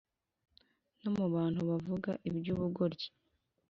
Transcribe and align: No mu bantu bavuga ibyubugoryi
No 1.01 1.09
mu 1.17 1.25
bantu 1.33 1.59
bavuga 1.69 2.11
ibyubugoryi 2.29 3.07